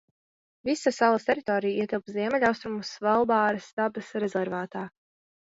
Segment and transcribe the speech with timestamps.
[0.69, 4.87] Visa salas teritorija ietilpst Ziemeļaustrumu Svalbāras dabas rezervātā.